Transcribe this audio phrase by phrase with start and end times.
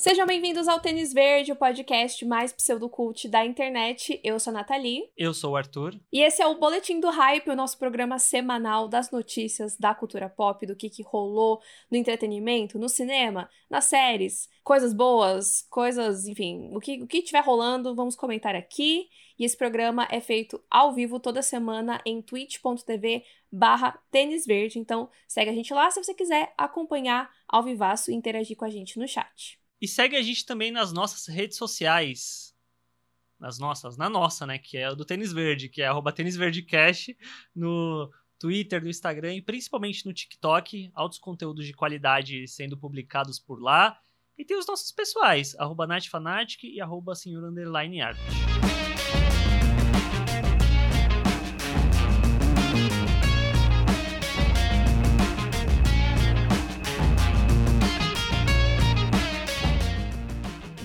[0.00, 4.18] Sejam bem-vindos ao Tênis Verde, o podcast mais pseudocult da internet.
[4.24, 5.02] Eu sou a Nathalie.
[5.14, 5.94] Eu sou o Arthur.
[6.10, 10.26] E esse é o Boletim do Hype, o nosso programa semanal das notícias da cultura
[10.26, 11.60] pop, do que, que rolou
[11.90, 17.44] no entretenimento, no cinema, nas séries, coisas boas, coisas, enfim, o que, o que tiver
[17.44, 19.06] rolando, vamos comentar aqui.
[19.38, 24.78] E esse programa é feito ao vivo toda semana em twitch.tv barra tênis verde.
[24.78, 28.70] Então segue a gente lá se você quiser acompanhar ao vivaço e interagir com a
[28.70, 29.59] gente no chat.
[29.80, 32.54] E segue a gente também nas nossas redes sociais.
[33.38, 34.58] Nas nossas, na nossa, né?
[34.58, 37.06] Que é o do Tênis Verde, que é arroba Tênis Verde Cash,
[37.54, 40.90] no Twitter, no Instagram e principalmente no TikTok.
[40.94, 43.98] Altos conteúdos de qualidade sendo publicados por lá.
[44.36, 48.69] E tem os nossos pessoais, arroba NatFanatic e arroba Senhor Underline Art.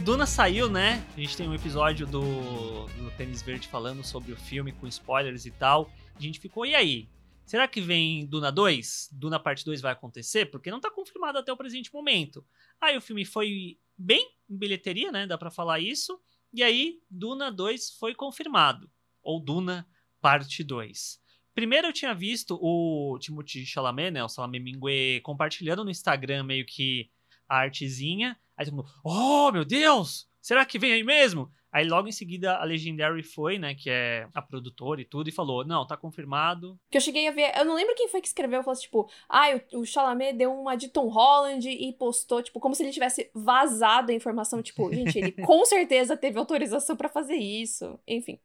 [0.05, 1.03] Duna saiu, né?
[1.17, 5.47] A gente tem um episódio do, do Tênis Verde falando sobre o filme com spoilers
[5.47, 5.91] e tal.
[6.15, 7.09] A gente ficou, e aí?
[7.43, 9.09] Será que vem Duna 2?
[9.11, 10.45] Duna parte 2 vai acontecer?
[10.45, 12.45] Porque não tá confirmado até o presente momento.
[12.79, 15.25] Aí o filme foi bem em bilheteria, né?
[15.25, 16.21] Dá pra falar isso.
[16.53, 18.87] E aí, Duna 2 foi confirmado.
[19.23, 19.87] Ou Duna
[20.21, 21.19] parte 2.
[21.55, 24.23] Primeiro eu tinha visto o Timothy Chalamet, né?
[24.23, 27.09] O Chalamet Mingue compartilhando no Instagram meio que
[27.47, 28.37] a artezinha.
[28.57, 31.51] Aí todo mundo, oh meu Deus, será que vem aí mesmo?
[31.75, 35.33] Aí logo em seguida a Legendary foi, né, que é a produtora e tudo, e
[35.33, 36.79] falou, não, tá confirmado.
[36.89, 39.09] Que eu cheguei a ver, eu não lembro quem foi que escreveu, falou assim, tipo,
[39.27, 42.93] ah, o, o Chalamet deu uma de Tom Holland e postou, tipo, como se ele
[42.93, 48.39] tivesse vazado a informação, tipo, gente, ele com certeza teve autorização para fazer isso, enfim.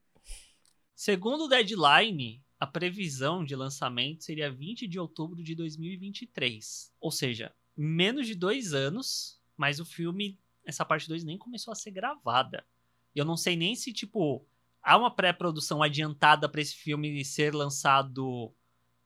[0.92, 6.92] Segundo o Deadline, a previsão de lançamento seria 20 de outubro de 2023.
[7.00, 11.74] Ou seja, menos de dois anos mas o filme, essa parte 2 nem começou a
[11.74, 12.64] ser gravada.
[13.14, 14.42] E eu não sei nem se, tipo,
[14.82, 18.54] há uma pré-produção adiantada para esse filme ser lançado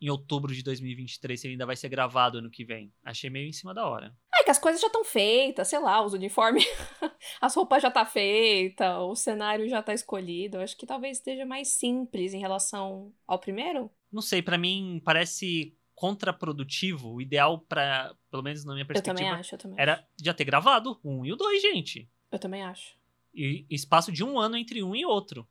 [0.01, 2.93] em outubro de 2023, se ele ainda vai ser gravado ano que vem.
[3.03, 4.17] Achei meio em cima da hora.
[4.33, 6.65] É que as coisas já estão feitas, sei lá, os uniformes,
[7.41, 10.61] as roupas já tá feita, o cenário já tá escolhido.
[10.61, 13.91] Acho que talvez esteja mais simples em relação ao primeiro.
[14.13, 17.13] Não sei, para mim parece contraprodutivo.
[17.13, 20.05] O ideal para, pelo menos na minha perspectiva, eu também acho, eu também era acho.
[20.23, 22.09] já ter gravado um e o dois, gente.
[22.31, 22.97] Eu também acho.
[23.35, 25.47] E espaço de um ano entre um e outro.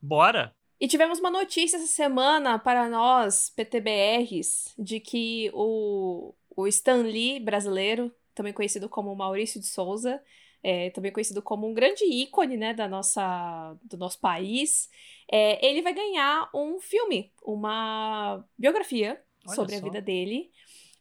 [0.00, 0.54] Bora!
[0.80, 7.40] E tivemos uma notícia essa semana para nós, PTBRs, de que o, o Stan Lee
[7.40, 10.22] brasileiro, também conhecido como Maurício de Souza,
[10.62, 14.88] é, também conhecido como um grande ícone né, da nossa, do nosso país,
[15.30, 19.80] é, ele vai ganhar um filme, uma biografia Olha sobre só.
[19.80, 20.50] a vida dele,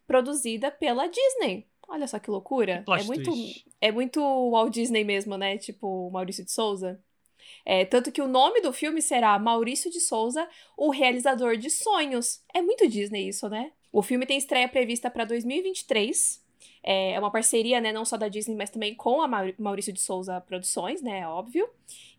[0.06, 1.68] produzida pela Disney.
[1.88, 2.84] Olha só que loucura.
[2.86, 3.34] Que é muito
[3.80, 5.58] é muito Walt Disney mesmo, né?
[5.58, 7.00] Tipo Maurício de Souza.
[7.66, 12.42] É, tanto que o nome do filme será Maurício de Souza, o realizador de sonhos.
[12.54, 13.72] É muito Disney isso, né?
[13.92, 16.46] O filme tem estreia prevista para 2023.
[16.84, 19.28] É uma parceria, né, não só da Disney, mas também com a
[19.58, 21.70] Maurício de Souza Produções, né, óbvio.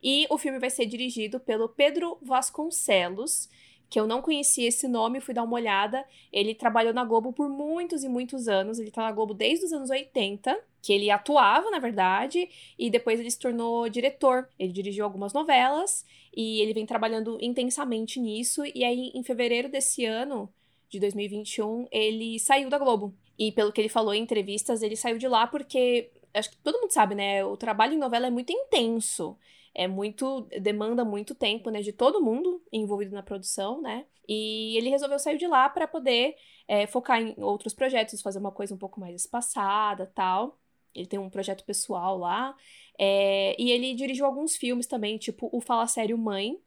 [0.03, 3.49] E o filme vai ser dirigido pelo Pedro Vasconcelos,
[3.91, 6.05] que eu não conhecia esse nome, fui dar uma olhada.
[6.33, 8.79] Ele trabalhou na Globo por muitos e muitos anos.
[8.79, 12.49] Ele tá na Globo desde os anos 80, que ele atuava, na verdade,
[12.79, 14.49] e depois ele se tornou diretor.
[14.59, 16.05] Ele dirigiu algumas novelas
[16.37, 18.63] e ele vem trabalhando intensamente nisso.
[18.75, 20.53] E aí, em fevereiro desse ano,
[20.91, 23.15] de 2021, ele saiu da Globo.
[23.39, 26.81] E pelo que ele falou em entrevistas, ele saiu de lá porque acho que todo
[26.81, 27.45] mundo sabe, né?
[27.45, 29.37] O trabalho em novela é muito intenso
[29.79, 34.07] é muito demanda muito tempo, né, de todo mundo envolvido na produção, né?
[34.29, 36.35] E ele resolveu sair de lá para poder
[36.67, 40.59] é, focar em outros projetos, fazer uma coisa um pouco mais espaçada, tal.
[40.93, 42.57] Ele tem um projeto pessoal lá.
[42.99, 46.59] É, e ele dirigiu alguns filmes também, tipo o Fala Sério Mãe,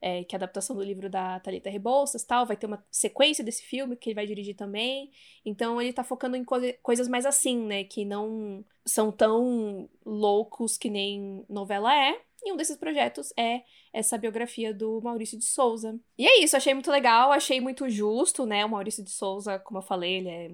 [0.00, 3.44] é, que é a adaptação do livro da Thalita Rebouças, tal, vai ter uma sequência
[3.44, 5.10] desse filme que ele vai dirigir também.
[5.44, 10.76] Então ele tá focando em co coisas mais assim, né, que não são tão loucos
[10.78, 13.62] que nem novela é, e um desses projetos é
[13.92, 15.98] essa biografia do Maurício de Souza.
[16.16, 18.64] E é isso, achei muito legal, achei muito justo, né?
[18.64, 20.50] O Maurício de Souza, como eu falei, ele é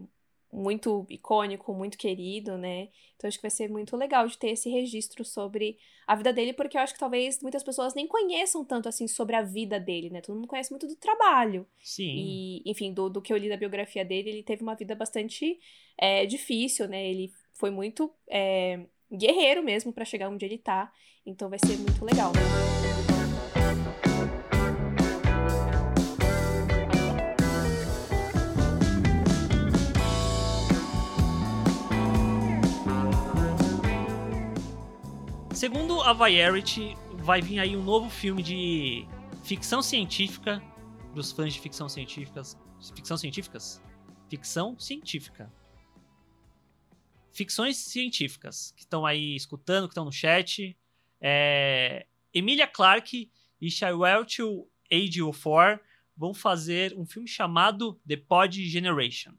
[0.56, 2.88] muito icônico, muito querido, né?
[3.14, 5.76] Então acho que vai ser muito legal de ter esse registro sobre
[6.06, 9.36] a vida dele, porque eu acho que talvez muitas pessoas nem conheçam tanto assim sobre
[9.36, 10.22] a vida dele, né?
[10.22, 11.66] Todo mundo conhece muito do trabalho.
[11.82, 12.10] Sim.
[12.16, 15.58] E, enfim, do, do que eu li da biografia dele, ele teve uma vida bastante
[15.98, 17.06] é, difícil, né?
[17.06, 18.80] Ele foi muito é,
[19.12, 20.90] guerreiro mesmo para chegar onde ele tá.
[21.26, 22.32] Então vai ser muito legal.
[35.56, 39.06] Segundo a Variety, vai vir aí um novo filme de
[39.42, 40.62] ficção científica
[41.14, 42.58] dos fãs de ficção científicas.
[42.94, 43.82] Ficção científicas?
[44.28, 45.50] Ficção científica.
[47.32, 50.76] Ficções científicas que estão aí escutando, que estão no chat.
[51.22, 52.06] É...
[52.34, 55.80] Emilia Clarke e Chiwetel Ejiofor
[56.14, 59.32] vão fazer um filme chamado The Pod Generation,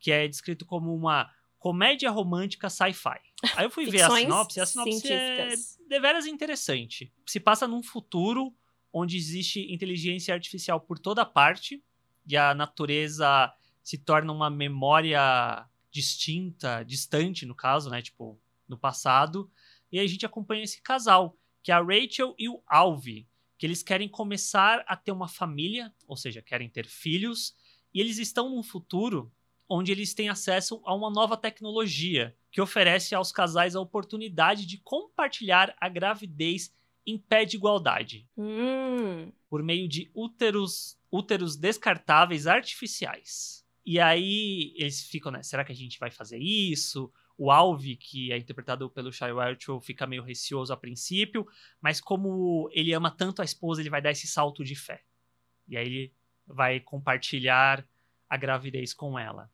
[0.00, 1.30] que é descrito como uma
[1.60, 3.20] comédia romântica sci-fi.
[3.54, 5.54] Aí eu fui ver a sinopse, e a sinopse é
[5.86, 7.12] deveras interessante.
[7.26, 8.52] Se passa num futuro
[8.92, 11.84] onde existe inteligência artificial por toda parte
[12.26, 13.52] e a natureza
[13.82, 19.50] se torna uma memória distinta, distante no caso, né, tipo, no passado.
[19.92, 23.28] E a gente acompanha esse casal, que é a Rachel e o Alvi,
[23.58, 27.54] que eles querem começar a ter uma família, ou seja, querem ter filhos,
[27.92, 29.30] e eles estão num futuro
[29.70, 34.78] onde eles têm acesso a uma nova tecnologia que oferece aos casais a oportunidade de
[34.78, 36.74] compartilhar a gravidez
[37.06, 38.28] em pé de igualdade.
[38.36, 39.30] Hum.
[39.48, 43.64] Por meio de úteros, úteros descartáveis artificiais.
[43.86, 45.42] E aí eles ficam, né?
[45.44, 47.10] Será que a gente vai fazer isso?
[47.38, 51.46] O Alvi, que é interpretado pelo Shai Welchel, fica meio receoso a princípio,
[51.80, 55.02] mas como ele ama tanto a esposa, ele vai dar esse salto de fé.
[55.68, 56.14] E aí ele
[56.46, 57.86] vai compartilhar
[58.28, 59.50] a gravidez com ela.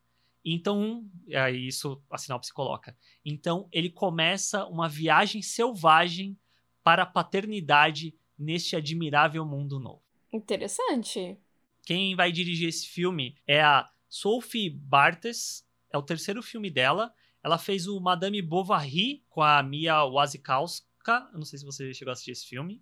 [0.49, 1.05] Então,
[1.35, 2.97] aí isso a sinopse coloca.
[3.25, 6.39] Então, ele começa uma viagem selvagem
[6.85, 10.05] para a paternidade neste admirável mundo novo.
[10.33, 11.37] Interessante.
[11.85, 17.13] Quem vai dirigir esse filme é a Sophie Bartes, é o terceiro filme dela.
[17.43, 21.29] Ela fez o Madame Bovary com a Mia Wasikowska.
[21.33, 22.81] Eu não sei se você chegou a assistir esse filme.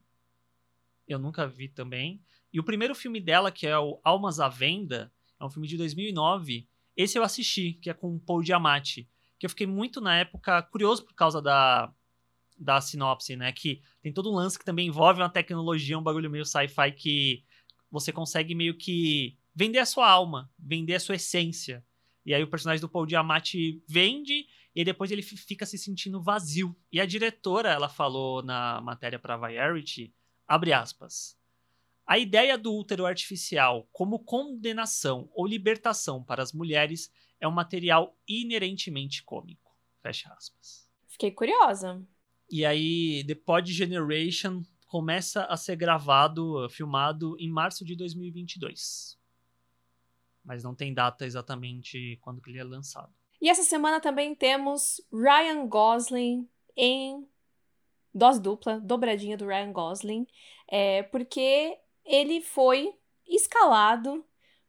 [1.09, 2.23] Eu nunca vi também.
[2.53, 5.79] E o primeiro filme dela, que é o Almas à Venda, é um filme de
[5.79, 6.69] 2009.
[6.97, 9.09] Esse eu assisti, que é com Paul Giamatti.
[9.39, 11.93] Que eu fiquei muito, na época, curioso por causa da,
[12.59, 13.53] da sinopse, né?
[13.53, 17.45] Que tem todo um lance que também envolve uma tecnologia, um bagulho meio sci-fi que
[17.91, 21.85] você consegue meio que vender a sua alma, vender a sua essência.
[22.25, 26.75] E aí o personagem do Paul Giamatti vende e depois ele fica se sentindo vazio.
[26.91, 30.13] E a diretora, ela falou na matéria para Variety,
[30.47, 31.37] abre aspas,
[32.07, 37.11] a ideia do útero artificial como condenação ou libertação para as mulheres
[37.41, 39.75] é um material inerentemente cômico.
[40.03, 40.89] Fecha aspas.
[41.09, 42.03] Fiquei curiosa.
[42.51, 49.19] E aí, The Pod Generation começa a ser gravado, filmado em março de 2022.
[50.45, 53.13] Mas não tem data exatamente quando que ele é lançado.
[53.41, 57.27] E essa semana também temos Ryan Gosling em
[58.15, 60.27] dose dupla, dobradinha do Ryan Gosling,
[60.69, 62.95] é, porque ele foi
[63.27, 64.25] escalado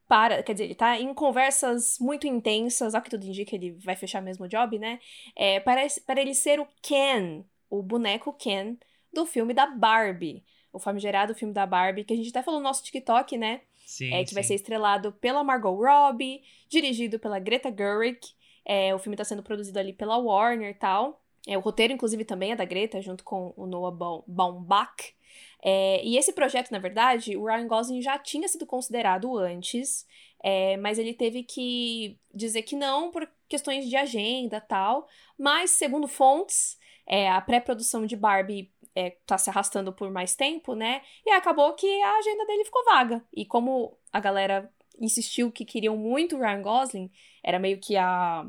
[0.08, 3.96] para, quer dizer, ele tá em conversas muito intensas, ao que tudo indica, ele vai
[3.96, 5.00] fechar mesmo o job, né?
[5.36, 8.78] É, para, para ele ser o Ken o boneco Ken
[9.14, 10.44] do filme da Barbie.
[10.72, 13.62] O famigerado filme da Barbie, que a gente até falou no nosso TikTok, né?
[13.86, 14.36] Sim, é, que sim.
[14.36, 18.20] vai ser estrelado pela Margot Robbie, dirigido pela Greta Gerwig.
[18.66, 21.22] É, o filme está sendo produzido ali pela Warner e tal.
[21.48, 25.15] É, o roteiro, inclusive, também é da Greta, junto com o Noah Baumbach.
[25.64, 30.06] É, e esse projeto, na verdade, o Ryan Gosling já tinha sido considerado antes,
[30.44, 35.08] é, mas ele teve que dizer que não por questões de agenda tal.
[35.38, 36.78] Mas, segundo fontes,
[37.08, 41.02] é, a pré-produção de Barbie é, tá se arrastando por mais tempo, né?
[41.26, 43.24] E acabou que a agenda dele ficou vaga.
[43.34, 47.12] E como a galera insistiu que queriam muito o Ryan Gosling,
[47.44, 48.46] era meio que a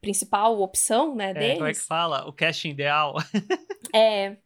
[0.00, 1.50] principal opção, né, deles.
[1.50, 2.28] É, como é que fala?
[2.28, 3.14] O casting ideal.
[3.94, 4.36] é,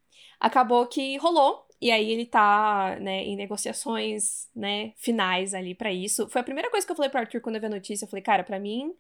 [0.41, 1.67] acabou que rolou.
[1.81, 6.29] E aí ele tá, né, em negociações, né, finais ali para isso.
[6.29, 8.05] Foi a primeira coisa que eu falei pro Arthur quando eu vi a notícia.
[8.05, 8.93] Eu falei, cara, para mim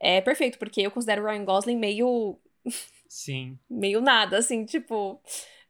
[0.00, 2.38] é perfeito, porque eu considero o Ryan Gosling meio
[3.08, 3.58] Sim.
[3.68, 5.20] meio nada, assim, tipo.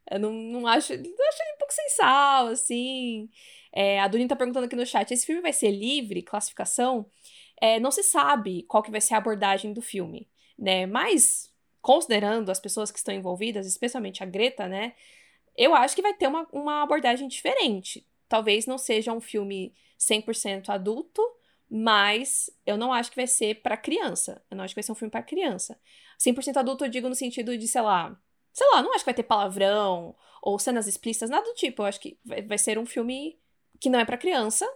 [0.09, 0.93] Eu não, não acho.
[0.93, 3.29] Eu acho ele um pouco sem sal, assim.
[3.73, 7.09] É, a Durinha tá perguntando aqui no chat: esse filme vai ser livre, classificação?
[7.61, 10.85] É, não se sabe qual que vai ser a abordagem do filme, né?
[10.85, 11.46] Mas,
[11.87, 14.93] considerando as pessoas que estão envolvidas, especialmente a Greta, né?
[15.55, 18.05] Eu acho que vai ter uma, uma abordagem diferente.
[18.27, 21.21] Talvez não seja um filme 100% adulto,
[21.69, 24.43] mas eu não acho que vai ser para criança.
[24.51, 25.79] Eu não acho que vai ser um filme para criança.
[26.19, 28.19] 100% adulto eu digo no sentido de, sei lá,
[28.51, 31.83] sei lá, não acho que vai ter palavrão ou cenas explícitas, nada do tipo.
[31.83, 33.39] Eu acho que vai, vai ser um filme
[33.79, 34.69] que não é para criança,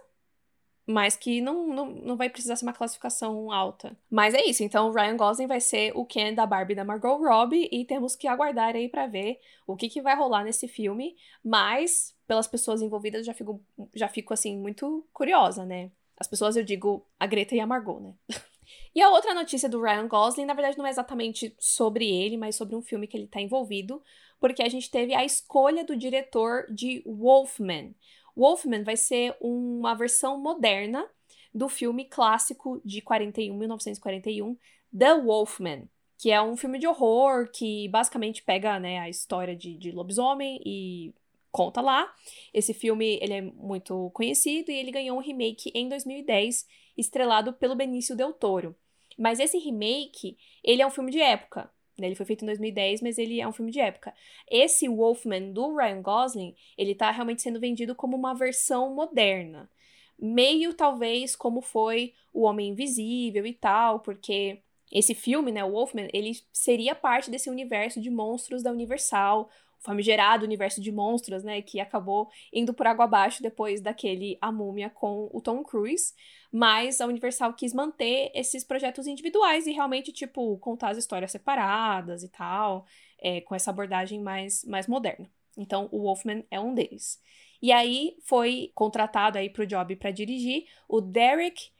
[0.86, 3.96] mas que não, não, não vai precisar ser uma classificação alta.
[4.10, 7.16] Mas é isso, então o Ryan Gosling vai ser o Ken da Barbie da Margot
[7.16, 11.16] Robbie e temos que aguardar aí para ver o que, que vai rolar nesse filme,
[11.44, 13.62] mas pelas pessoas envolvidas já fico,
[13.94, 15.90] já fico assim muito curiosa, né?
[16.18, 18.14] As pessoas eu digo a Greta e a Margot, né?
[18.94, 22.56] E a outra notícia do Ryan Gosling, na verdade, não é exatamente sobre ele, mas
[22.56, 24.02] sobre um filme que ele está envolvido,
[24.38, 27.94] porque a gente teve a escolha do diretor de Wolfman.
[28.36, 31.06] Wolfman vai ser uma versão moderna
[31.54, 34.56] do filme clássico de 41, 1941,
[34.96, 39.76] The Wolfman, que é um filme de horror que basicamente pega né, a história de,
[39.76, 41.12] de lobisomem e
[41.50, 42.12] conta lá.
[42.54, 47.76] Esse filme ele é muito conhecido e ele ganhou um remake em 2010, estrelado pelo
[47.76, 48.74] Benício Del Toro.
[49.18, 51.70] Mas esse remake, ele é um filme de época.
[51.98, 52.06] Né?
[52.08, 54.14] Ele foi feito em 2010, mas ele é um filme de época.
[54.50, 59.70] Esse Wolfman do Ryan Gosling, ele tá realmente sendo vendido como uma versão moderna.
[60.18, 66.08] Meio, talvez, como foi O Homem Invisível e tal, porque esse filme, né, o Wolfman,
[66.12, 69.48] ele seria parte desse universo de monstros da Universal,
[69.82, 74.88] famigerado universo de monstros, né, que acabou indo por água abaixo depois daquele A Múmia
[74.88, 76.14] com o Tom Cruise,
[76.50, 82.22] mas a Universal quis manter esses projetos individuais e realmente, tipo, contar as histórias separadas
[82.22, 82.86] e tal,
[83.18, 85.30] é, com essa abordagem mais, mais moderna.
[85.56, 87.20] Então, o Wolfman é um deles.
[87.60, 91.70] E aí, foi contratado aí pro job para dirigir o Derek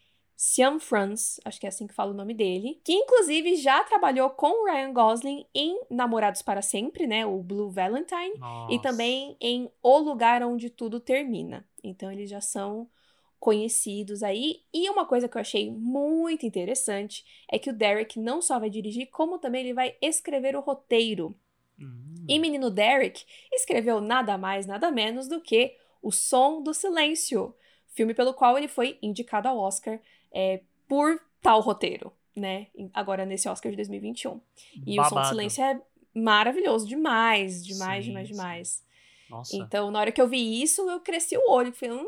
[0.45, 4.29] Sian Franz, acho que é assim que fala o nome dele, que inclusive já trabalhou
[4.29, 8.75] com o Ryan Gosling em Namorados para Sempre, né, o Blue Valentine, Nossa.
[8.75, 11.65] e também em O Lugar Onde Tudo Termina.
[11.81, 12.91] Então eles já são
[13.39, 14.63] conhecidos aí.
[14.75, 18.69] E uma coisa que eu achei muito interessante é que o Derek não só vai
[18.69, 21.37] dirigir, como também ele vai escrever o roteiro.
[21.79, 22.27] Uhum.
[22.29, 27.55] E menino Derek escreveu nada mais, nada menos do que O Som do Silêncio,
[27.87, 30.01] filme pelo qual ele foi indicado ao Oscar
[30.33, 32.69] é, por tal roteiro, né?
[32.93, 34.41] Agora nesse Oscar de 2021.
[34.87, 35.07] E Babado.
[35.07, 35.81] o Som do Silêncio é
[36.15, 38.87] maravilhoso demais, demais, sim, demais, demais.
[39.29, 39.57] Nossa.
[39.57, 42.07] Então, na hora que eu vi isso, eu cresci o olho, falei, hum...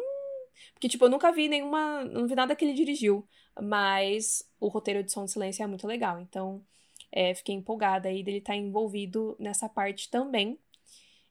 [0.75, 3.27] porque tipo, eu nunca vi nenhuma, não vi nada que ele dirigiu,
[3.61, 6.21] mas o roteiro de Som do Silêncio é muito legal.
[6.21, 6.63] Então,
[7.11, 10.59] é, fiquei empolgada aí dele estar tá envolvido nessa parte também.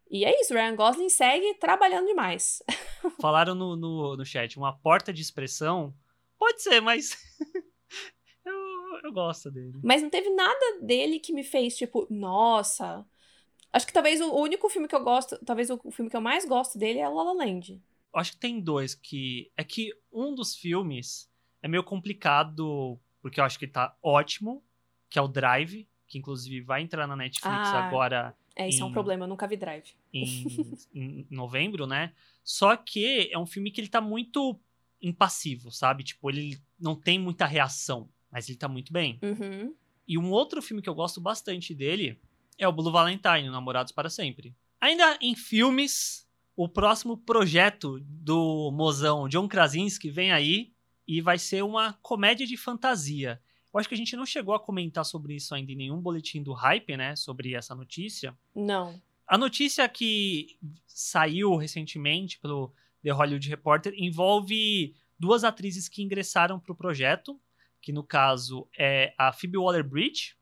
[0.10, 2.62] E é isso, Ryan Gosling segue trabalhando demais.
[3.20, 5.94] Falaram no, no, no chat, uma porta de expressão
[6.44, 7.18] Pode ser, mas.
[8.46, 8.54] eu,
[9.02, 9.80] eu gosto dele.
[9.82, 13.06] Mas não teve nada dele que me fez, tipo, nossa.
[13.72, 16.46] Acho que talvez o único filme que eu gosto, talvez o filme que eu mais
[16.46, 17.82] gosto dele é La La Land.
[18.14, 19.50] Acho que tem dois que.
[19.56, 21.32] É que um dos filmes
[21.62, 24.62] é meio complicado, porque eu acho que tá ótimo,
[25.10, 28.36] que é o Drive, que inclusive vai entrar na Netflix ah, agora.
[28.54, 29.96] É, isso em, é um problema, eu nunca vi Drive.
[30.14, 32.12] Em, em novembro, né?
[32.44, 34.60] Só que é um filme que ele tá muito
[35.04, 36.04] impassivo, sabe?
[36.04, 39.20] Tipo, ele não tem muita reação, mas ele tá muito bem.
[39.22, 39.76] Uhum.
[40.08, 42.20] E um outro filme que eu gosto bastante dele
[42.58, 44.56] é o Blue Valentine, Namorados para Sempre.
[44.80, 50.72] Ainda em filmes, o próximo projeto do mozão John Krasinski vem aí
[51.08, 53.42] e vai ser uma comédia de fantasia.
[53.74, 56.44] Eu acho que a gente não chegou a comentar sobre isso ainda em nenhum boletim
[56.44, 57.16] do hype, né?
[57.16, 58.38] Sobre essa notícia.
[58.56, 59.02] Não.
[59.28, 66.72] A notícia que saiu recentemente pelo The Hollywood Reporter envolve duas atrizes que ingressaram para
[66.72, 67.40] o projeto,
[67.82, 70.36] que no caso é a Phoebe Waller-Bridge,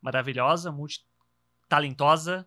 [0.00, 0.96] maravilhosa, muito
[1.68, 2.46] talentosa,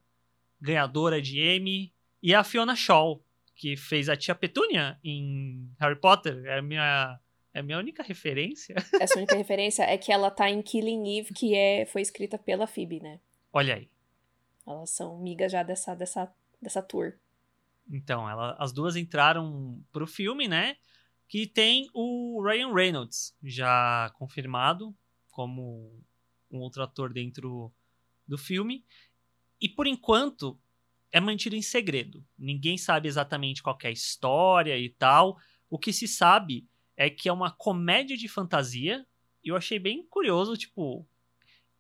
[0.60, 3.22] ganhadora de Emmy, e a Fiona Shaw,
[3.56, 6.46] que fez a tia Petúnia em Harry Potter.
[6.46, 7.20] É a minha,
[7.54, 8.76] é a minha única referência.
[9.00, 12.68] Essa única referência é que ela tá em Killing Eve, que é, foi escrita pela
[12.68, 13.20] Phoebe, né?
[13.54, 13.90] Olha aí.
[14.68, 17.14] Elas são migas já dessa, dessa, dessa tour.
[17.90, 20.78] Então, ela, as duas entraram pro filme, né?
[21.28, 24.96] Que tem o Ryan Reynolds já confirmado
[25.30, 26.04] como
[26.52, 27.72] um outro ator dentro
[28.28, 28.84] do filme.
[29.62, 30.60] E por enquanto
[31.12, 32.26] é mantido em segredo.
[32.38, 35.38] Ninguém sabe exatamente qual é a história e tal.
[35.70, 39.06] O que se sabe é que é uma comédia de fantasia.
[39.44, 41.08] E eu achei bem curioso, tipo.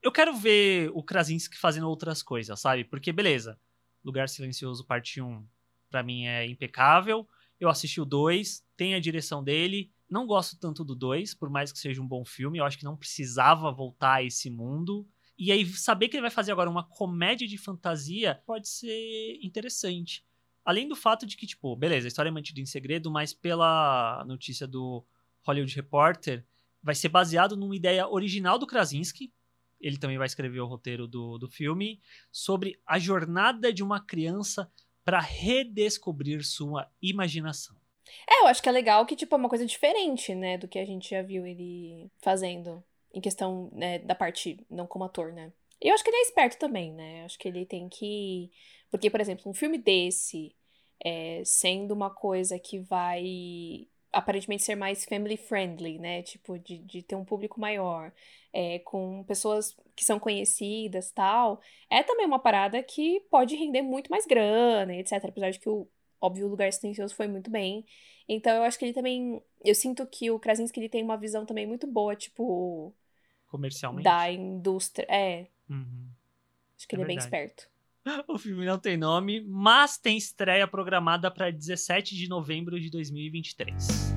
[0.01, 2.85] Eu quero ver o Krasinski fazendo outras coisas, sabe?
[2.85, 3.59] Porque, beleza.
[4.03, 5.45] Lugar Silencioso, parte 1
[5.95, 7.25] para mim é impecável.
[7.57, 9.89] Eu assisti o 2, tem a direção dele.
[10.09, 12.57] Não gosto tanto do 2, por mais que seja um bom filme.
[12.57, 15.07] Eu acho que não precisava voltar a esse mundo.
[15.37, 20.25] E aí, saber que ele vai fazer agora uma comédia de fantasia pode ser interessante.
[20.65, 24.21] Além do fato de que, tipo, beleza, a história é mantida em segredo, mas pela
[24.27, 25.01] notícia do
[25.43, 26.45] Hollywood Reporter,
[26.83, 29.31] vai ser baseado numa ideia original do Krasinski.
[29.79, 32.01] Ele também vai escrever o roteiro do, do filme
[32.33, 34.69] sobre a jornada de uma criança
[35.05, 37.75] para redescobrir sua imaginação.
[38.27, 40.79] É, eu acho que é legal que, tipo, é uma coisa diferente, né, do que
[40.79, 42.83] a gente já viu ele fazendo
[43.13, 45.53] em questão né, da parte não como ator, né.
[45.79, 48.51] Eu acho que ele é esperto também, né, eu acho que ele tem que...
[48.89, 50.55] Porque, por exemplo, um filme desse,
[51.03, 56.23] é, sendo uma coisa que vai aparentemente ser mais family friendly, né?
[56.23, 58.11] Tipo, de, de ter um público maior,
[58.53, 64.09] é, com pessoas que são conhecidas tal, é também uma parada que pode render muito
[64.09, 65.25] mais grana, etc.
[65.25, 65.87] Apesar de que o,
[66.21, 67.85] óbvio, o Lugar Silencioso foi muito bem.
[68.27, 69.41] Então eu acho que ele também.
[69.63, 72.93] Eu sinto que o Krasinski ele tem uma visão também muito boa, tipo.
[73.47, 74.03] Comercialmente.
[74.03, 75.05] Da indústria.
[75.09, 75.47] É.
[75.69, 76.09] Uhum.
[76.77, 77.35] Acho que É ele é bem verdade.
[77.35, 77.69] esperto.
[78.27, 84.15] O filme não tem nome, mas tem estreia programada para 17 de novembro de 2023.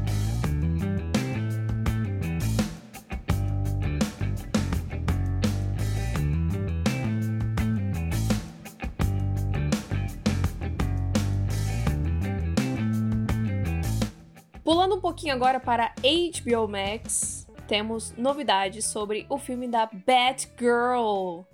[14.62, 21.46] Pulando um pouquinho agora para HBO Max, temos novidades sobre o filme da Batgirl,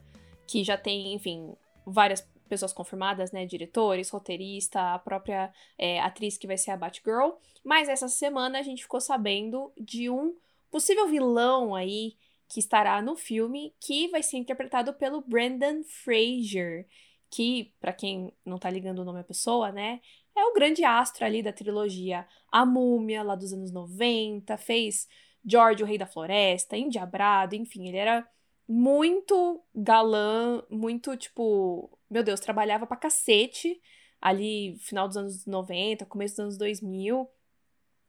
[0.49, 1.55] que já tem, enfim,
[1.87, 3.47] várias pessoas confirmadas, né?
[3.47, 7.33] Diretores, roteirista, a própria é, atriz que vai ser a Batgirl.
[7.63, 10.37] Mas essa semana a gente ficou sabendo de um
[10.71, 12.17] possível vilão aí
[12.49, 16.87] que estará no filme, que vai ser interpretado pelo Brendan Fraser,
[17.31, 20.01] que, pra quem não tá ligando o nome à pessoa, né?
[20.37, 25.09] É o grande astro ali da trilogia A Múmia, lá dos anos 90, fez
[25.45, 28.29] George, o Rei da Floresta, Endiabrado, enfim, ele era
[28.69, 33.81] muito galã, muito, tipo, meu Deus, trabalhava pra cacete
[34.21, 37.29] ali, final dos anos 90, começo dos anos 2000.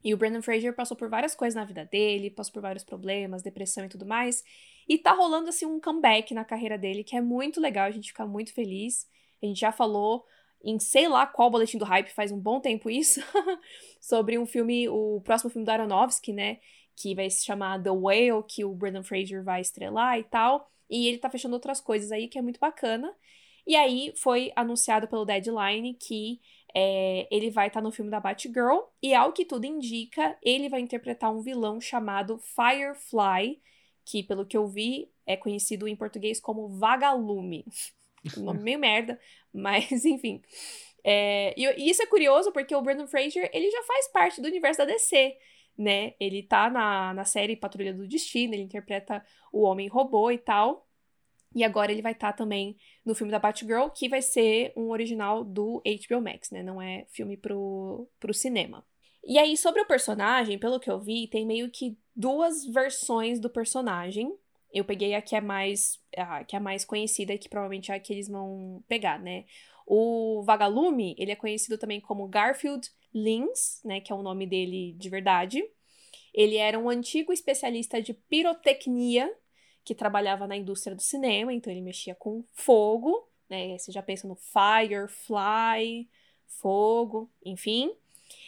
[0.03, 3.41] E o Brandon Fraser passou por várias coisas na vida dele, passou por vários problemas,
[3.41, 4.43] depressão e tudo mais.
[4.87, 8.09] E tá rolando, assim, um comeback na carreira dele, que é muito legal, a gente
[8.09, 9.07] fica muito feliz.
[9.41, 10.25] A gente já falou
[10.63, 13.21] em sei lá qual boletim do hype, faz um bom tempo isso,
[13.99, 16.59] sobre um filme, o próximo filme do Aronofsky, né?
[16.95, 20.69] Que vai se chamar The Whale, que o Brandon Fraser vai estrelar e tal.
[20.89, 23.13] E ele tá fechando outras coisas aí, que é muito bacana.
[23.67, 26.39] E aí foi anunciado pelo Deadline que
[26.73, 28.81] é, ele vai estar no filme da Batgirl.
[29.01, 33.61] E ao que tudo indica, ele vai interpretar um vilão chamado Firefly,
[34.03, 37.65] que pelo que eu vi é conhecido em português como Vagalume.
[38.37, 39.19] Um nome meio merda,
[39.53, 40.41] mas enfim.
[41.03, 44.47] É, e, e isso é curioso porque o Brandon Fraser, ele já faz parte do
[44.47, 45.35] universo da DC,
[45.77, 46.13] né?
[46.19, 50.87] Ele tá na, na série Patrulha do Destino, ele interpreta o Homem-Robô e tal.
[51.55, 55.43] E agora ele vai estar também no filme da Batgirl, que vai ser um original
[55.43, 56.61] do HBO Max, né?
[56.61, 58.85] Não é filme pro, pro cinema.
[59.23, 63.49] E aí, sobre o personagem, pelo que eu vi, tem meio que duas versões do
[63.49, 64.31] personagem.
[64.71, 67.99] Eu peguei a que é mais, a que é mais conhecida que provavelmente é a
[67.99, 69.45] que eles vão pegar, né?
[69.87, 74.01] O Vagalume, ele é conhecido também como Garfield Lins, né?
[74.01, 75.63] Que é o nome dele de verdade.
[76.33, 79.33] Ele era um antigo especialista de pirotecnia
[79.85, 83.77] que trabalhava na indústria do cinema, então ele mexia com fogo, né?
[83.77, 86.09] Você já pensa no Firefly,
[86.47, 87.93] fogo, enfim.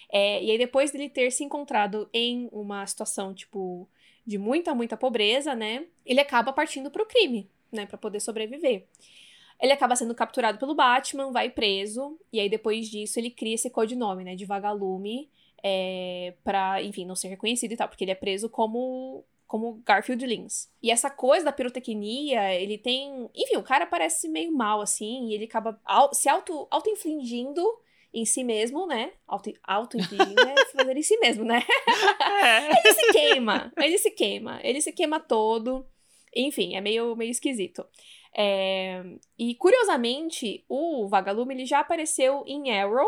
[0.10, 3.88] É, e aí, depois dele ter se encontrado em uma situação, tipo,
[4.26, 5.86] de muita, muita pobreza, né?
[6.06, 7.86] Ele acaba partindo pro crime, né?
[7.86, 8.88] Pra poder sobreviver.
[9.60, 13.70] Ele acaba sendo capturado pelo Batman, vai preso, e aí depois disso ele cria esse
[13.70, 14.36] codinome, né?
[14.36, 15.30] De vagalume,
[15.64, 20.26] é, pra, enfim, não ser reconhecido e tal, porque ele é preso como como Garfield
[20.26, 20.70] Lins.
[20.84, 23.30] E essa coisa da pirotecnia, ele tem.
[23.34, 25.80] Enfim, o cara parece meio mal, assim, e ele acaba
[26.12, 27.64] se auto- auto-infligindo
[28.14, 29.14] em si mesmo, né?
[29.26, 31.64] Auto- Auto-infligindo é fazer em si mesmo, né?
[32.44, 32.68] É.
[32.78, 35.86] Ele se queima, ele se queima, ele se queima todo.
[36.36, 37.86] Enfim, é meio, meio esquisito.
[38.34, 39.04] É,
[39.38, 43.08] E, curiosamente, o Vagalume, ele já apareceu em Arrow.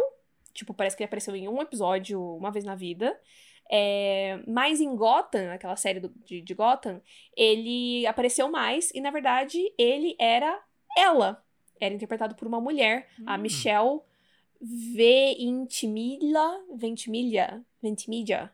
[0.53, 3.17] Tipo, parece que ele apareceu em um episódio uma vez na vida.
[3.71, 6.99] É, mas em Gotham, aquela série do- de, de Gotham,
[7.37, 10.59] ele apareceu mais e, na verdade, ele era
[10.97, 11.43] ela.
[11.79, 13.41] Era interpretado por uma mulher, a Hum.
[13.41, 13.99] Michelle
[14.59, 16.59] Ventimiglia.
[16.75, 17.63] Ventimiglia?
[17.81, 18.51] Ventimiglia.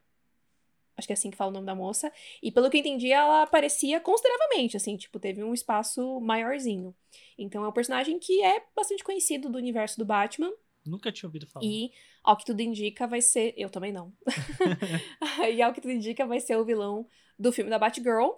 [0.97, 2.12] Acho que é assim que fala o nome da moça.
[2.41, 6.95] E pelo que eu entendi, ela aparecia consideravelmente, assim, tipo, teve um espaço maiorzinho.
[7.38, 10.51] Então é um personagem que é bastante conhecido do universo do Batman.
[10.86, 11.65] Nunca tinha ouvido falar.
[11.65, 11.91] E,
[12.23, 13.53] ao que tudo indica, vai ser.
[13.58, 14.13] Eu também não.
[15.53, 18.31] e ao que tudo indica, vai ser o vilão do filme da Batgirl.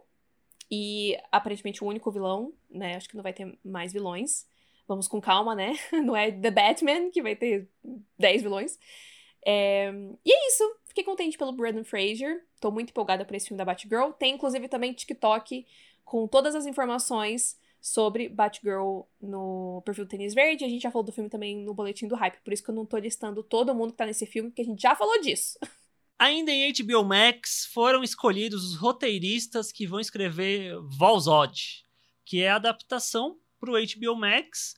[0.69, 2.95] E aparentemente o único vilão, né?
[2.95, 4.45] Acho que não vai ter mais vilões.
[4.87, 5.73] Vamos com calma, né?
[6.03, 7.69] Não é The Batman, que vai ter
[8.17, 8.79] 10 vilões.
[9.45, 9.91] É,
[10.25, 10.63] E é isso.
[10.97, 12.43] Fiquei contente pelo Brandon Fraser.
[12.59, 14.13] Tô muito empolgada por esse filme da Batgirl.
[14.13, 15.63] Tem, inclusive, também TikTok
[16.03, 20.65] com todas as informações sobre Batgirl no perfil Tênis Verde.
[20.65, 22.41] A gente já falou do filme também no Boletim do Hype.
[22.43, 24.65] Por isso que eu não tô listando todo mundo que tá nesse filme, porque a
[24.65, 25.59] gente já falou disso.
[26.17, 31.85] Ainda em HBO Max foram escolhidos os roteiristas que vão escrever Volzod,
[32.25, 34.73] que é a adaptação para o HBO Max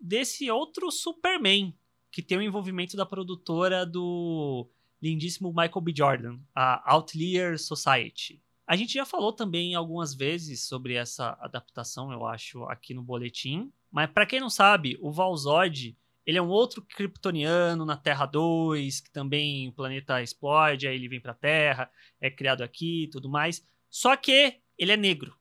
[0.00, 1.76] desse outro Superman,
[2.10, 4.66] que tem o envolvimento da produtora do
[5.02, 5.92] lindíssimo Michael B.
[5.96, 8.42] Jordan, a Outlier Society.
[8.66, 13.72] A gente já falou também algumas vezes sobre essa adaptação, eu acho, aqui no boletim.
[13.90, 19.00] Mas para quem não sabe, o Valzod, ele é um outro kryptoniano na Terra 2,
[19.00, 23.08] que também o planeta explode, aí ele vem para a Terra, é criado aqui e
[23.08, 23.66] tudo mais.
[23.88, 25.34] Só que ele é negro.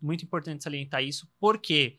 [0.00, 1.98] Muito importante salientar isso, porque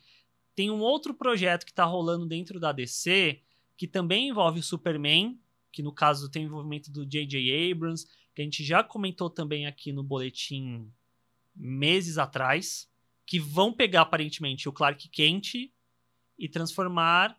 [0.56, 3.42] tem um outro projeto que está rolando dentro da DC,
[3.78, 5.40] que também envolve o Superman,
[5.74, 7.72] que no caso tem envolvimento do J.J.
[7.72, 10.90] Abrams, que a gente já comentou também aqui no boletim
[11.56, 12.88] meses atrás,
[13.26, 15.56] que vão pegar aparentemente o Clark Kent
[16.38, 17.38] e transformar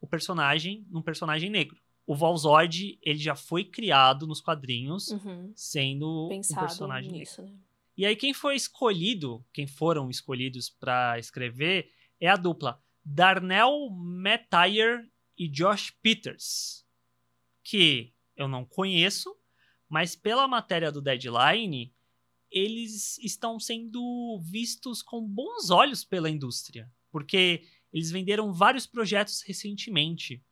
[0.00, 1.78] o personagem num personagem negro.
[2.06, 5.52] O Valzod, ele já foi criado nos quadrinhos, uhum.
[5.54, 7.56] sendo Pensado um personagem nisso, negro.
[7.56, 7.62] Né?
[7.96, 15.08] E aí quem foi escolhido, quem foram escolhidos para escrever é a dupla Darnell Metier
[15.38, 16.83] e Josh Peters,
[17.64, 19.34] que eu não conheço,
[19.88, 21.92] mas pela matéria do Deadline,
[22.50, 30.44] eles estão sendo vistos com bons olhos pela indústria, porque eles venderam vários projetos recentemente.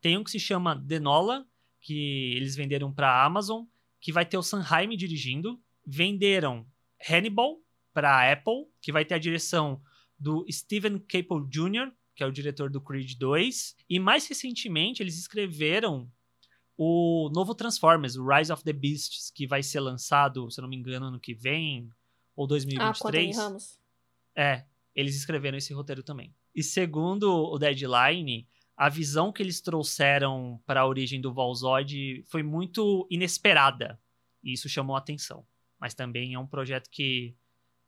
[0.00, 1.46] Tem um que se chama Denola,
[1.80, 3.64] que eles venderam para a Amazon,
[4.00, 5.60] que vai ter o Sanheim dirigindo.
[5.86, 6.66] Venderam
[7.08, 7.60] Hannibal
[7.92, 9.82] para a Apple, que vai ter a direção
[10.18, 13.76] do Steven Caple Jr., que é o diretor do Creed 2.
[13.88, 16.10] E mais recentemente, eles escreveram
[16.82, 20.68] o novo Transformers, o Rise of the Beasts, que vai ser lançado, se eu não
[20.70, 21.90] me engano, ano que vem,
[22.34, 23.38] ou 2023.
[23.38, 23.78] Ah, Ramos.
[24.34, 24.64] É,
[24.94, 26.34] eles escreveram esse roteiro também.
[26.54, 32.42] E segundo o Deadline, a visão que eles trouxeram para a origem do Valzod foi
[32.42, 34.00] muito inesperada.
[34.42, 35.46] E isso chamou a atenção.
[35.78, 37.36] Mas também é um projeto que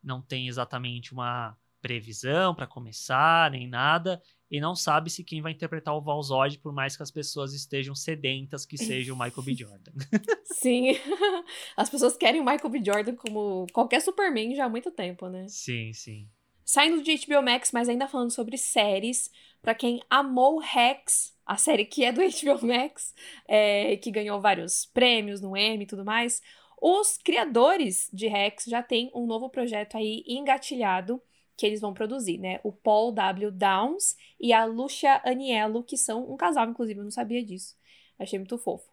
[0.02, 5.52] não tem exatamente uma previsão para começar, nem nada, e não sabe se quem vai
[5.52, 9.54] interpretar o Valzod, por mais que as pessoas estejam sedentas que seja o Michael B.
[9.56, 9.92] Jordan.
[10.44, 10.90] Sim,
[11.76, 12.82] as pessoas querem o Michael B.
[12.84, 15.46] Jordan como qualquer Superman já há muito tempo, né?
[15.48, 16.28] Sim, sim.
[16.64, 21.84] Saindo de HBO Max, mas ainda falando sobre séries, para quem amou Rex, a série
[21.84, 23.14] que é do HBO Max,
[23.48, 26.40] é, que ganhou vários prêmios no Emmy e tudo mais,
[26.80, 31.22] os criadores de Rex já têm um novo projeto aí engatilhado
[31.62, 32.58] que eles vão produzir, né?
[32.64, 33.52] O Paul W.
[33.52, 37.76] Downs e a Lucia Aniello, que são um casal, inclusive, eu não sabia disso.
[38.18, 38.90] Achei muito fofo.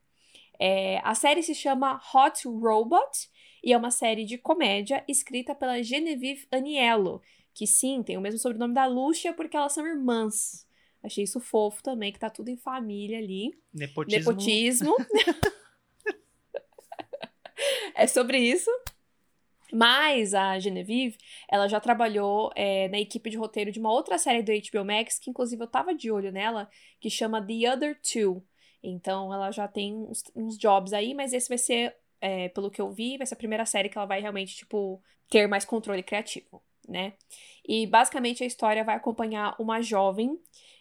[0.59, 3.27] É, a série se chama Hot Robot
[3.63, 7.23] e é uma série de comédia escrita pela Genevieve Aniello,
[7.55, 10.67] que sim, tem o mesmo sobrenome da Lucia porque elas são irmãs.
[11.01, 13.59] Achei isso fofo também, que tá tudo em família ali.
[13.73, 14.19] Nepotismo.
[14.19, 14.95] Nepotismo.
[17.95, 18.69] é sobre isso.
[19.73, 21.17] Mas a Genevieve,
[21.49, 25.19] ela já trabalhou é, na equipe de roteiro de uma outra série do HBO Max,
[25.19, 28.43] que inclusive eu tava de olho nela, que chama The Other Two.
[28.81, 32.81] Então ela já tem uns, uns jobs aí, mas esse vai ser, é, pelo que
[32.81, 36.01] eu vi, vai ser a primeira série que ela vai realmente, tipo, ter mais controle
[36.01, 37.13] criativo, né?
[37.67, 40.39] E basicamente a história vai acompanhar uma jovem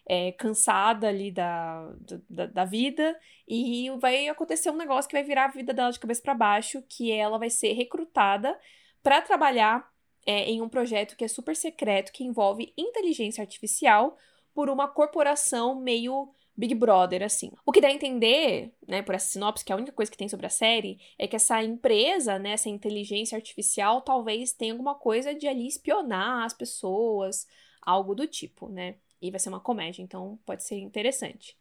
[0.08, 1.92] é, cansada ali da,
[2.28, 3.14] da, da, vida,
[3.46, 6.82] e vai acontecer um negócio que vai virar a vida dela de cabeça para baixo,
[6.88, 8.58] que ela vai ser recrutada
[9.02, 9.86] para trabalhar
[10.26, 14.16] é, em um projeto que é super secreto, que envolve inteligência artificial
[14.54, 17.52] por uma corporação meio Big Brother, assim.
[17.64, 20.18] O que dá a entender, né, por essa sinopse, que é a única coisa que
[20.18, 24.94] tem sobre a série, é que essa empresa, né, essa inteligência artificial, talvez tenha alguma
[24.94, 27.46] coisa de ali espionar as pessoas,
[27.80, 28.96] algo do tipo, né?
[29.20, 31.56] E vai ser uma comédia, então pode ser interessante.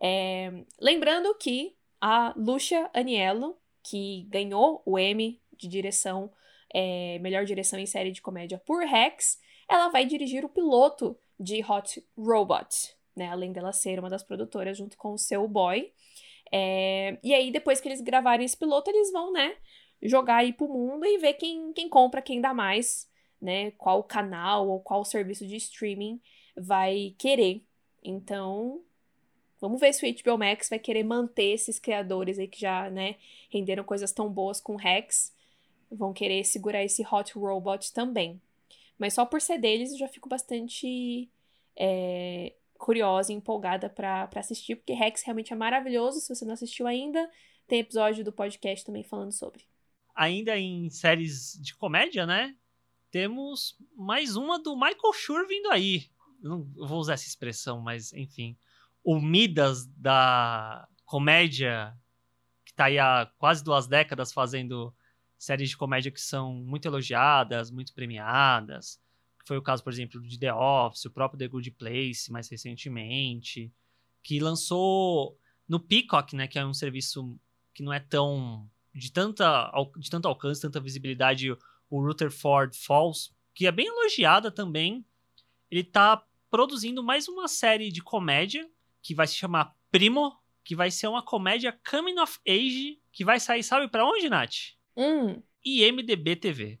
[0.00, 0.64] É...
[0.80, 6.32] Lembrando que a Lucia Aniello, que ganhou o Emmy de direção
[6.72, 11.64] é, melhor direção em série de comédia por Rex, ela vai dirigir o piloto de
[11.64, 13.28] Hot Robot, né?
[13.28, 15.92] Além dela ser uma das produtoras junto com o seu boy.
[16.52, 19.56] É, e aí, depois que eles gravarem esse piloto, eles vão, né,
[20.02, 23.08] jogar aí pro mundo e ver quem, quem compra, quem dá mais,
[23.40, 23.70] né?
[23.72, 26.20] Qual canal ou qual serviço de streaming
[26.56, 27.62] vai querer.
[28.02, 28.80] Então,
[29.60, 33.16] vamos ver se o HBO Max vai querer manter esses criadores aí que já, né,
[33.50, 35.32] renderam coisas tão boas com Rex
[35.90, 38.40] vão querer segurar esse Hot Robot também.
[38.98, 41.28] Mas só por ser deles eu já fico bastante
[41.76, 46.20] é, curiosa e empolgada para assistir, porque Rex realmente é maravilhoso.
[46.20, 47.28] Se você não assistiu ainda,
[47.66, 49.64] tem episódio do podcast também falando sobre.
[50.14, 52.54] Ainda em séries de comédia, né?
[53.10, 56.08] Temos mais uma do Michael Schur vindo aí.
[56.40, 58.56] Não vou usar essa expressão, mas enfim.
[59.02, 61.96] O Midas da comédia,
[62.64, 64.94] que tá aí há quase duas décadas fazendo
[65.38, 69.00] séries de comédia que são muito elogiadas, muito premiadas.
[69.46, 73.72] Foi o caso, por exemplo, de The Office, o próprio The Good Place, mais recentemente,
[74.22, 77.38] que lançou no Peacock, né, que é um serviço
[77.72, 81.50] que não é tão de tanta de tanto alcance, tanta visibilidade,
[81.88, 85.04] o Rutherford Falls, que é bem elogiada também.
[85.70, 88.68] Ele tá produzindo mais uma série de comédia
[89.00, 93.40] que vai se chamar Primo, que vai ser uma comédia coming of age, que vai
[93.40, 94.74] sair, sabe para onde, Nath?
[94.96, 95.40] Hum.
[95.64, 96.80] IMDB TV.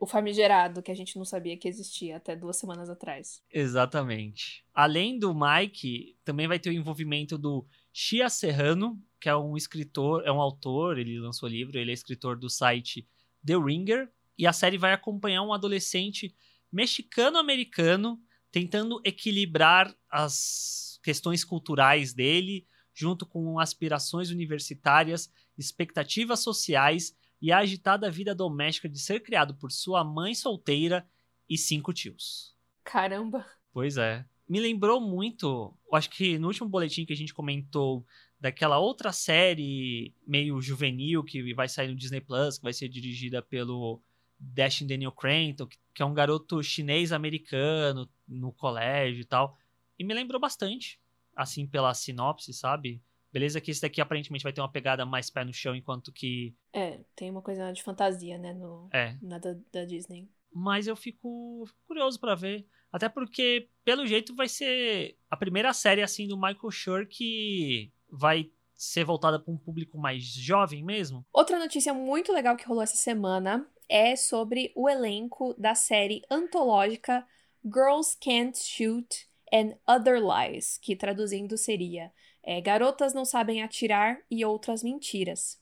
[0.00, 3.42] O famigerado, que a gente não sabia que existia até duas semanas atrás.
[3.52, 4.64] Exatamente.
[4.72, 10.22] Além do Mike, também vai ter o envolvimento do Chia Serrano, que é um escritor,
[10.24, 13.06] é um autor, ele lançou livro, ele é escritor do site
[13.44, 16.34] The Ringer, e a série vai acompanhar um adolescente
[16.72, 27.58] mexicano-americano tentando equilibrar as questões culturais dele junto com aspirações universitárias, expectativas sociais e a
[27.58, 31.08] agitada vida doméstica de ser criado por sua mãe solteira
[31.48, 32.56] e cinco tios.
[32.82, 33.46] Caramba!
[33.72, 34.24] Pois é.
[34.48, 38.04] Me lembrou muito, acho que no último boletim que a gente comentou
[38.40, 43.42] daquela outra série meio juvenil que vai sair no Disney Plus, que vai ser dirigida
[43.42, 44.02] pelo
[44.40, 49.56] Dashin Daniel Cranton, que é um garoto chinês-americano no colégio e tal.
[49.98, 51.00] E me lembrou bastante,
[51.34, 53.02] assim, pela sinopse, sabe?
[53.32, 56.54] Beleza que esse daqui aparentemente vai ter uma pegada mais pé no chão, enquanto que.
[56.72, 58.54] É, tem uma coisa de fantasia, né?
[58.54, 59.16] No, é.
[59.20, 60.28] Na da, da Disney.
[60.52, 62.66] Mas eu fico, fico curioso para ver.
[62.90, 68.50] Até porque, pelo jeito, vai ser a primeira série, assim, do Michael Schur que vai
[68.74, 71.26] ser voltada para um público mais jovem mesmo.
[71.32, 77.26] Outra notícia muito legal que rolou essa semana é sobre o elenco da série antológica
[77.72, 84.44] Girls Can't Shoot and Other Lies, que traduzindo seria é, Garotas Não Sabem Atirar e
[84.44, 85.60] Outras Mentiras.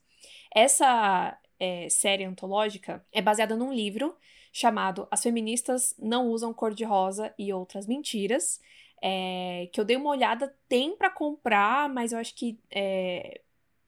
[0.54, 4.16] Essa é, série antológica é baseada num livro
[4.52, 8.60] chamado As Feministas Não Usam Cor-de-Rosa e Outras Mentiras,
[9.02, 13.40] é, que eu dei uma olhada, tem para comprar, mas eu acho que, é,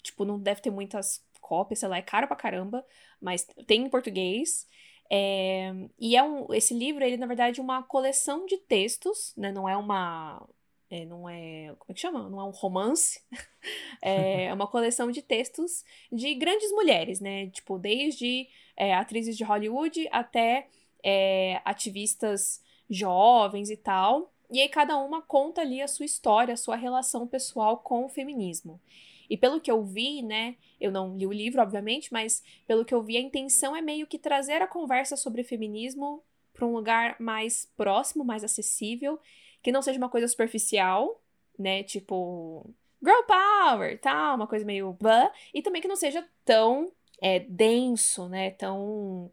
[0.02, 2.84] tipo, não deve ter muitas cópias, sei lá, é caro pra caramba,
[3.20, 4.68] mas tem em português.
[5.10, 9.50] É, e é um, esse livro, ele na verdade é uma coleção de textos, né?
[9.50, 10.46] Não é uma,
[10.90, 11.74] é, não é.
[11.78, 12.28] Como é que chama?
[12.28, 13.20] Não é um romance.
[14.02, 17.48] é uma coleção de textos de grandes mulheres, né?
[17.48, 20.68] Tipo, desde é, atrizes de Hollywood até
[21.02, 24.32] é, ativistas jovens e tal.
[24.50, 28.08] E aí cada uma conta ali a sua história, a sua relação pessoal com o
[28.08, 28.80] feminismo.
[29.28, 32.94] E pelo que eu vi, né, eu não li o livro, obviamente, mas pelo que
[32.94, 36.22] eu vi, a intenção é meio que trazer a conversa sobre feminismo
[36.54, 39.20] para um lugar mais próximo, mais acessível
[39.62, 41.20] que não seja uma coisa superficial,
[41.58, 41.82] né?
[41.82, 47.40] Tipo, girl power, tal, uma coisa meio blá, e também que não seja tão é,
[47.40, 48.50] denso, né?
[48.52, 49.30] Tão.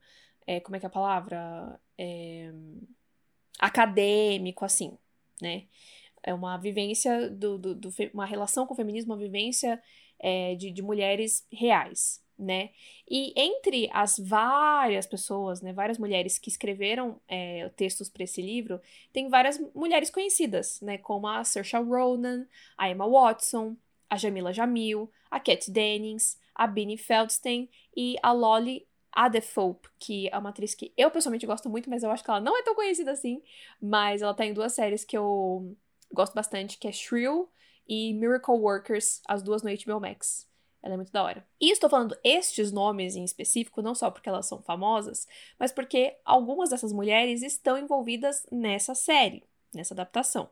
[0.47, 1.79] É, como é que é a palavra?
[1.97, 2.51] É,
[3.59, 4.97] acadêmico, assim,
[5.41, 5.63] né?
[6.25, 9.81] É uma vivência do, do, do, uma relação com o feminismo, uma vivência
[10.19, 12.71] é, de, de mulheres reais né?
[13.09, 18.81] E entre as várias pessoas, né, várias mulheres que escreveram é, textos para esse livro,
[19.13, 22.45] tem várias mulheres conhecidas, né, como a Saoirse Ronan,
[22.77, 23.77] a Emma Watson,
[24.09, 30.37] a Jamila Jamil, a Kat Dennings, a Beanie Feldstein e a Lolly Adefope, que é
[30.37, 32.75] uma atriz que eu pessoalmente gosto muito, mas eu acho que ela não é tão
[32.75, 33.41] conhecida assim,
[33.81, 35.75] mas ela tá em duas séries que eu
[36.13, 37.49] gosto bastante, que é Shrill
[37.87, 40.47] e Miracle Workers, as duas no HBO Max.
[40.81, 41.47] Ela é muito da hora.
[41.59, 45.27] E estou falando estes nomes em específico, não só porque elas são famosas,
[45.59, 50.49] mas porque algumas dessas mulheres estão envolvidas nessa série, nessa adaptação.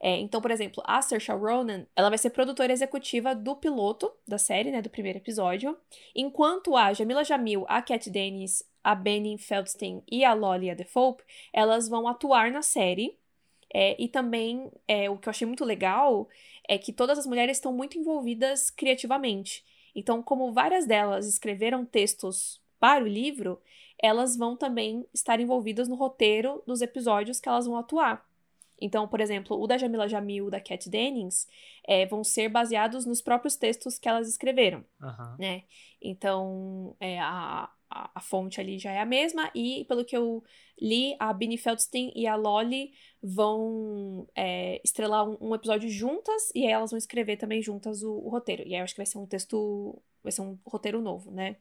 [0.00, 4.36] É, então, por exemplo, a Saoirse Ronan, ela vai ser produtora executiva do piloto da
[4.36, 5.78] série, né, do primeiro episódio,
[6.12, 11.88] enquanto a Jamila Jamil, a Kat Dennis, a Benny Feldstein e a Lolly Adefope, elas
[11.88, 13.16] vão atuar na série.
[13.72, 16.28] É, e também, é, o que eu achei muito legal
[16.68, 19.64] é que todas as mulheres estão muito envolvidas criativamente.
[19.94, 23.60] Então, como várias delas escreveram textos para o livro,
[23.98, 28.26] elas vão também estar envolvidas no roteiro dos episódios que elas vão atuar.
[28.80, 31.48] Então, por exemplo, o da Jamila Jamil, da Cat Dennings,
[31.86, 35.36] é, vão ser baseados nos próprios textos que elas escreveram, uhum.
[35.38, 35.62] né?
[36.00, 40.42] Então, é, a, a, a, fonte ali já é a mesma, e pelo que eu
[40.80, 46.66] li, a Binnie Feldstein e a Lolly vão é, estrelar um, um, episódio juntas, e
[46.66, 48.62] elas vão escrever também juntas o, o, roteiro.
[48.62, 51.56] E aí eu acho que vai ser um texto, vai ser um roteiro novo, né?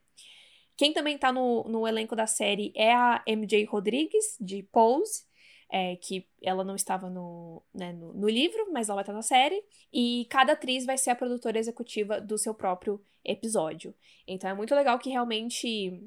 [0.77, 5.25] Quem também tá no, no elenco da série é a MJ Rodrigues, de Pose,
[5.69, 9.21] é, que ela não estava no, né, no, no, livro, mas ela vai estar na
[9.21, 9.63] série.
[9.93, 13.93] E cada atriz vai ser a produtora executiva do seu próprio episódio.
[14.27, 16.03] Então é muito legal que realmente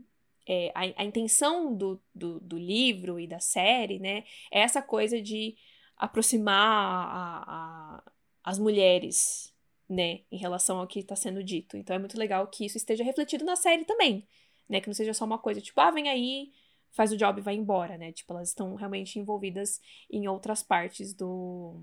[0.47, 5.21] é, a, a, intenção do, do, do, livro e da série, né, é essa coisa
[5.21, 5.57] de
[5.97, 9.53] aproximar a, a, as mulheres,
[9.89, 11.77] né, em relação ao que está sendo dito.
[11.77, 14.27] Então é muito legal que isso esteja refletido na série também,
[14.69, 16.53] né, que não seja só uma coisa tipo, ah, vem aí,
[16.95, 18.13] faz o job e vai embora, né?
[18.13, 21.83] Tipo, elas estão realmente envolvidas em outras partes do,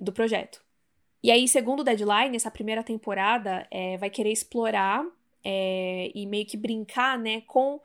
[0.00, 0.64] do projeto.
[1.22, 5.04] E aí, segundo o Deadline, essa primeira temporada é, vai querer explorar
[5.44, 7.80] é, e meio que brincar, né, com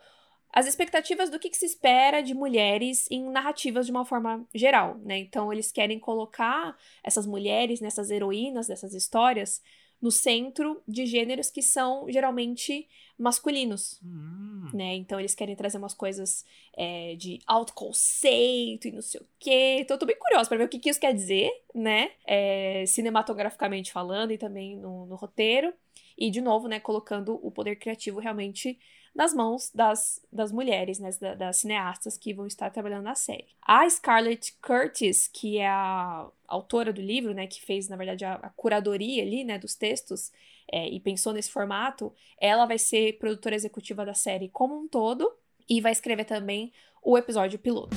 [0.52, 5.00] as expectativas do que, que, se espera de mulheres em narrativas de uma forma geral,
[5.00, 5.18] né?
[5.18, 9.63] Então, eles querem colocar essas mulheres, nessas heroínas dessas histórias,
[10.04, 14.70] no centro de gêneros que são geralmente masculinos, hum.
[14.74, 14.96] né?
[14.96, 19.78] Então eles querem trazer umas coisas é, de autoconceito e não sei o quê.
[19.80, 22.12] Então eu tô bem curiosa para ver o que, que, isso quer dizer, né?
[22.28, 25.74] É, cinematograficamente falando e também no, no roteiro.
[26.17, 28.80] E, de novo, né, colocando o poder criativo realmente
[29.13, 33.47] nas mãos das, das mulheres, né, das, das cineastas que vão estar trabalhando na série.
[33.62, 38.36] A Scarlett Curtis, que é a autora do livro, né, que fez, na verdade, a,
[38.36, 40.32] a curadoria ali, né, dos textos,
[40.71, 45.32] é, e pensou nesse formato, ela vai ser produtora executiva da série como um todo
[45.69, 46.71] e vai escrever também
[47.04, 47.95] o episódio piloto.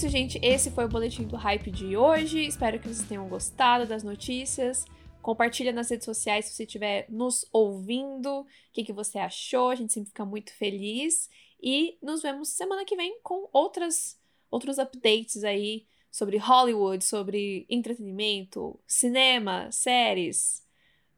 [0.00, 0.38] Isso, gente.
[0.42, 2.46] Esse foi o boletim do hype de hoje.
[2.46, 4.86] Espero que vocês tenham gostado das notícias.
[5.20, 8.40] Compartilha nas redes sociais se você estiver nos ouvindo.
[8.40, 9.68] O que, que você achou?
[9.68, 11.28] A gente sempre fica muito feliz.
[11.62, 14.18] E nos vemos semana que vem com outras,
[14.50, 20.66] outros updates aí sobre Hollywood, sobre entretenimento, cinema, séries,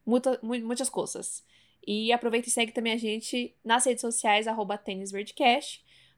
[0.04, 1.44] muita, muitas coisas.
[1.86, 4.76] E aproveita e segue também a gente nas redes sociais, arroba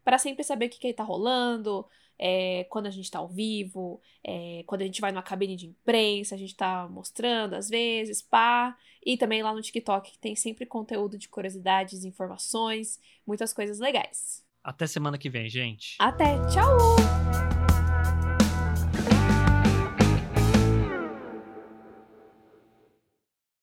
[0.02, 1.86] para sempre saber o que, que tá rolando,
[2.18, 5.66] é, quando a gente tá ao vivo, é, quando a gente vai numa cabine de
[5.66, 8.76] imprensa, a gente tá mostrando às vezes, pá.
[9.04, 14.42] E também lá no TikTok, que tem sempre conteúdo de curiosidades, informações, muitas coisas legais.
[14.62, 15.96] Até semana que vem, gente.
[15.98, 17.53] Até, tchau!